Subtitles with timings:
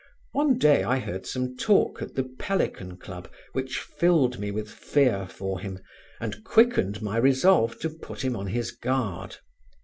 [0.31, 5.27] One day I heard some talk at the Pelican Club which filled me with fear
[5.27, 5.77] for him
[6.19, 9.35] and quickened my resolve to put him on his guard.